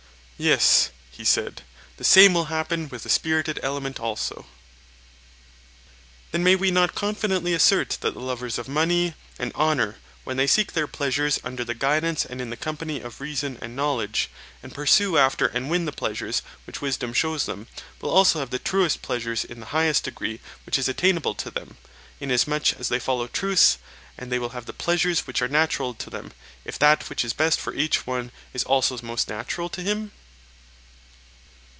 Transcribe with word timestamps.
Yes, 0.43 0.89
he 1.11 1.23
said, 1.23 1.61
the 1.97 2.03
same 2.03 2.33
will 2.33 2.45
happen 2.45 2.89
with 2.89 3.03
the 3.03 3.09
spirited 3.09 3.59
element 3.61 3.99
also. 3.99 4.47
Then 6.31 6.43
may 6.43 6.55
we 6.55 6.71
not 6.71 6.95
confidently 6.95 7.53
assert 7.53 7.99
that 8.01 8.15
the 8.15 8.19
lovers 8.19 8.57
of 8.57 8.67
money 8.67 9.13
and 9.37 9.53
honour, 9.53 9.97
when 10.23 10.37
they 10.37 10.47
seek 10.47 10.73
their 10.73 10.87
pleasures 10.87 11.39
under 11.43 11.63
the 11.63 11.75
guidance 11.75 12.25
and 12.25 12.41
in 12.41 12.49
the 12.49 12.57
company 12.57 13.01
of 13.01 13.21
reason 13.21 13.59
and 13.61 13.75
knowledge, 13.75 14.31
and 14.63 14.73
pursue 14.73 15.15
after 15.15 15.45
and 15.45 15.69
win 15.69 15.85
the 15.85 15.91
pleasures 15.91 16.41
which 16.65 16.81
wisdom 16.81 17.13
shows 17.13 17.45
them, 17.45 17.67
will 18.01 18.09
also 18.09 18.39
have 18.39 18.49
the 18.49 18.57
truest 18.57 19.03
pleasures 19.03 19.45
in 19.45 19.59
the 19.59 19.67
highest 19.67 20.05
degree 20.05 20.39
which 20.65 20.79
is 20.79 20.89
attainable 20.89 21.35
to 21.35 21.51
them, 21.51 21.77
inasmuch 22.19 22.73
as 22.79 22.89
they 22.89 22.97
follow 22.97 23.27
truth; 23.27 23.77
and 24.17 24.31
they 24.31 24.39
will 24.39 24.49
have 24.49 24.65
the 24.65 24.73
pleasures 24.73 25.27
which 25.27 25.39
are 25.39 25.47
natural 25.47 25.93
to 25.93 26.09
them, 26.09 26.33
if 26.65 26.79
that 26.79 27.11
which 27.11 27.23
is 27.23 27.31
best 27.31 27.59
for 27.59 27.75
each 27.75 28.07
one 28.07 28.31
is 28.55 28.63
also 28.63 28.97
most 29.03 29.27
natural 29.29 29.69
to 29.69 29.83
him? 29.83 30.09